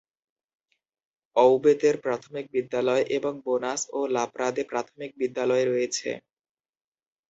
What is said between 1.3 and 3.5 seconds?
অউবেতেরে প্রাথমিক বিদ্যালয় এবং